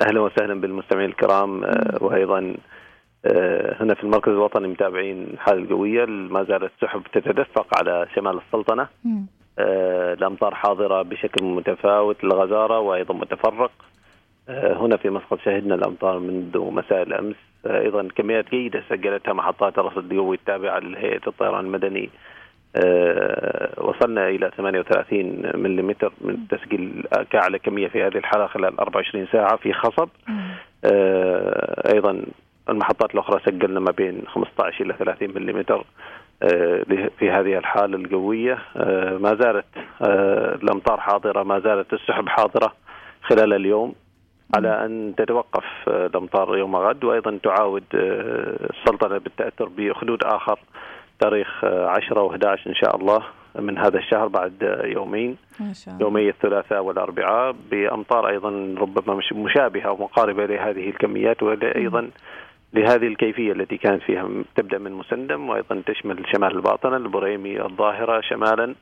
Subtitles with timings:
[0.00, 1.64] أهلا وسهلا بالمستمعين الكرام.
[1.64, 2.56] آه، وأيضا
[3.24, 8.88] آه، هنا في المركز الوطني متابعين الحالة القويه ما زالت السحب تتدفق على شمال السلطنة.
[9.58, 13.70] آه، الأمطار حاضرة بشكل متفاوت الغزاره وأيضا متفرق.
[14.48, 17.36] هنا في مسقط شهدنا الأمطار منذ مساء الأمس.
[17.66, 22.10] أيضا كميات جيدة سجلتها محطات الرصد القوي التابعة لهيئة الطيران المدني.
[23.78, 29.72] وصلنا إلى 38 ملم من تسجيل كاعلى كمية في هذه الحالة خلال 24 ساعة في
[29.72, 30.08] خصب.
[30.84, 32.22] آه، أيضا
[32.68, 35.64] المحطات الأخرى سجلنا ما بين 15 إلى 30 ملم
[37.18, 38.58] في هذه الحالة القوية.
[38.76, 39.66] آه، ما زالت
[40.02, 42.72] آه، الأمطار حاضرة ما زالت السحب حاضرة
[43.22, 43.94] خلال اليوم
[44.56, 50.58] على أن تتوقف الأمطار يوم غد وأيضا تعاود السلطنة بالتأثر بخدود آخر
[51.20, 53.22] تاريخ 10 و11 إن شاء الله
[53.58, 55.36] من هذا الشهر بعد يومين.
[55.60, 56.06] ما شاء الله.
[56.06, 62.10] يومي الثلاثاء والأربعاء بأمطار أيضا ربما مشابهة ومقاربة لهذه الكميات وأيضا
[62.74, 64.28] لهذه الكيفية التي كانت فيها.
[64.56, 68.74] تبدأ من مسندم وأيضا تشمل شمال الباطنة البريمي الظاهرة شمالا.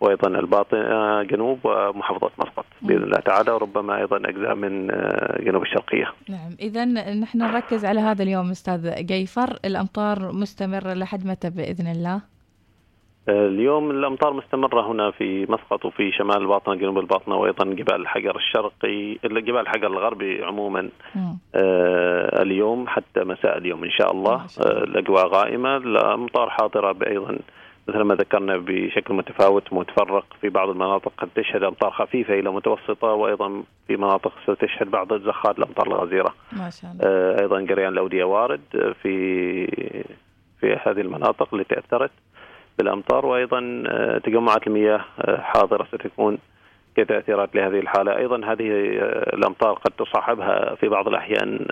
[0.00, 5.62] وأيضا الباطن آه، جنوب ومحافظة مسقط بإذن الله تعالى وربما أيضا أجزاء من آه، جنوب
[5.62, 6.12] الشرقية.
[6.28, 6.56] نعم.
[6.60, 9.58] اذا نحن نركز على هذا اليوم أستاذ جيفر.
[9.64, 12.20] الأمطار مستمرة لحد متى بإذن الله؟
[13.28, 18.36] آه، اليوم الأمطار مستمرة هنا في مسقط وفي شمال الباطنة جنوب الباطنة وأيضا جبال الحجر
[18.36, 20.88] الشرقي جبال الحجر الغربي عموما.
[21.54, 24.34] آه اليوم حتى مساء اليوم إن شاء الله.
[24.34, 27.38] آه الأجواء غائمة الأمطار حاضرة أيضا
[27.88, 33.08] مثل ما ذكرنا بشكل متفاوت متفرق في بعض المناطق قد تشهد أمطار خفيفة إلى متوسطة
[33.08, 36.34] وأيضا في مناطق ستشهد بعض الزخات الامطار الغزيرة.
[36.52, 37.02] ما شاء الله.
[37.04, 39.66] آه، أيضا جريان الأودية وارد في
[40.60, 42.10] في هذه المناطق اللي تأثرت
[42.78, 46.38] بالأمطار وأيضا آه، تجمعات المياه آه، حاضرة ستكون
[46.96, 48.68] كتاثيرات لهذه الحالة، أيضا هذه
[49.32, 51.66] الأمطار قد تصاحبها في بعض الأحيان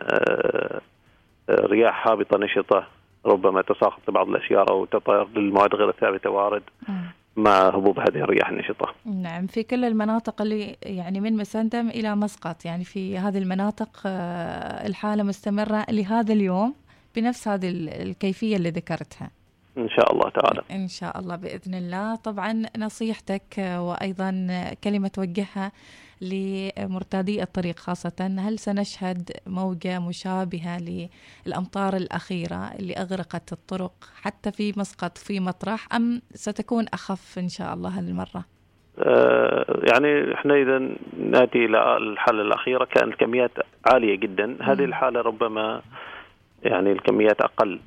[1.50, 2.86] رياح هابطة نشطة
[3.26, 6.62] ربما تساقط بعض الاشجار أو تطير للمواد غير الثابتة وارد
[7.36, 8.94] مع هبوب هذه الرياح النشطة.
[9.04, 14.86] نعم في كل المناطق اللي يعني من مسندم إلى مسقط يعني في هذه المناطق آه،
[14.86, 16.74] الحالة مستمرة لهذا اليوم
[17.16, 17.68] بنفس هذه
[18.02, 19.30] الكيفية اللي ذكرتها.
[19.78, 20.62] إن شاء الله تعالى.
[20.70, 24.48] إن شاء الله بإذن الله، طبعا نصيحتك وأيضا
[24.84, 25.72] كلمة توجهها
[26.22, 30.78] لمرتادي الطريق خاصة هل سنشهد موجة مشابهة
[31.46, 37.74] للأمطار الأخيرة اللي أغرقت الطرق حتى في مسقط في مطرح أم ستكون أخف إن شاء
[37.74, 38.44] الله هالمرة؟
[38.98, 40.78] آه، يعني إحنا إذا
[41.18, 43.50] نأتي إلى الحالة الأخيرة كان الكميات
[43.86, 45.82] عالية جدا هذه الحالة ربما
[46.62, 47.80] يعني الكميات أقل.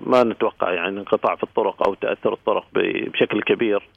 [0.00, 3.88] ما نتوقع يعني انقطاع في الطرق أو تأثر الطرق بشكل كبير.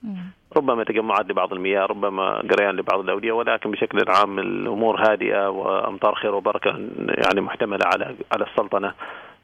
[0.58, 6.36] ربما تجمعات لبعض المياه ربما جريان لبعض الأودية ولكن بشكل عام الأمور هادئة وأمطار خير
[6.36, 6.70] وبركة
[7.08, 8.94] يعني محتملة على على السلطنة.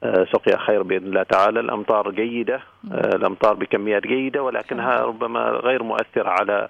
[0.03, 1.59] آه، سقيا خير بإذن الله تعالى.
[1.59, 2.55] الأمطار جيدة.
[2.91, 6.67] آه، الأمطار بكميات جيدة ولكنها ربما غير مؤثرة على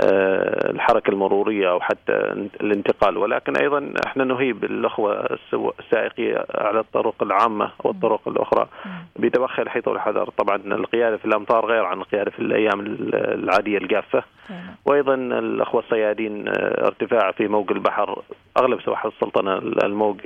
[0.00, 2.12] آه، الحركة المرورية أو حتى
[2.60, 3.16] الانتقال.
[3.16, 5.38] ولكن أيضا إحنا نهيب الأخوة
[5.80, 8.68] السائقين على الطرق العامة والطرق الأخرى
[9.16, 12.80] بتوخي الحيط والحذر طبعا القيادة في الأمطار غير عن القيادة في الأيام
[13.14, 14.22] العادية الجافة.
[14.86, 18.22] وأيضا الأخوة الصيادين آه، ارتفاع في موج البحر.
[18.56, 20.20] أغلب سواحل السلطنة الموج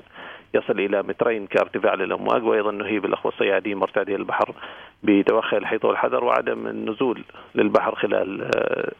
[0.54, 2.44] يصل إلى مترين كارتفاع للأمواج.
[2.44, 4.54] وأيضا نهيب الأخوة الصيادين مرتادي البحر
[5.02, 8.92] بتوخي الحيط والحذر وعدم النزول للبحر خلال آه،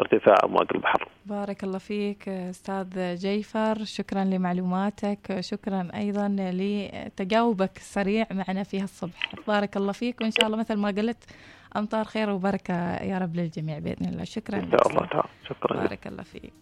[0.00, 1.08] ارتفاع أمواج البحر.
[1.26, 9.76] بارك الله فيك أستاذ جيفر، شكرا لمعلوماتك، شكرا أيضا لتجاوبك السريع معنا في الصبح، بارك
[9.76, 11.24] الله فيك وإن شاء الله مثل ما قلت
[11.76, 14.58] أمطار خير وبركة يا رب للجميع بإذن الله، شكرا.
[14.58, 15.76] إن شاء الله تعالى، شكرا.
[15.76, 16.52] بارك الله فيك.